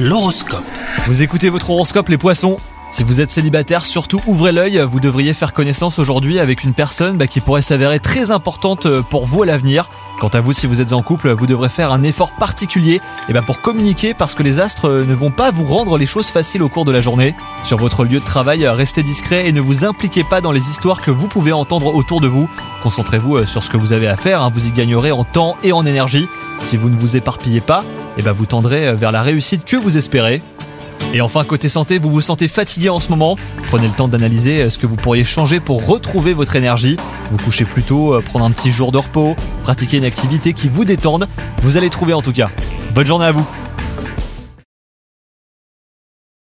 [0.00, 0.62] L'horoscope.
[1.08, 2.56] Vous écoutez votre horoscope les poissons
[2.90, 7.18] si vous êtes célibataire, surtout ouvrez l'œil, vous devriez faire connaissance aujourd'hui avec une personne
[7.18, 9.90] bah, qui pourrait s'avérer très importante euh, pour vous à l'avenir.
[10.18, 13.34] Quant à vous, si vous êtes en couple, vous devrez faire un effort particulier et
[13.34, 16.28] bah, pour communiquer parce que les astres euh, ne vont pas vous rendre les choses
[16.28, 17.34] faciles au cours de la journée.
[17.62, 21.02] Sur votre lieu de travail, restez discret et ne vous impliquez pas dans les histoires
[21.02, 22.48] que vous pouvez entendre autour de vous.
[22.82, 24.50] Concentrez-vous euh, sur ce que vous avez à faire, hein.
[24.50, 26.26] vous y gagnerez en temps et en énergie.
[26.58, 27.84] Si vous ne vous éparpillez pas,
[28.18, 30.42] et bah, vous tendrez vers la réussite que vous espérez.
[31.14, 33.36] Et enfin, côté santé, vous vous sentez fatigué en ce moment
[33.68, 36.96] Prenez le temps d'analyser euh, ce que vous pourriez changer pour retrouver votre énergie.
[37.30, 40.68] Vous couchez plus tôt, euh, prendre un petit jour de repos, pratiquer une activité qui
[40.68, 41.26] vous détende.
[41.62, 42.50] Vous allez trouver en tout cas.
[42.94, 43.46] Bonne journée à vous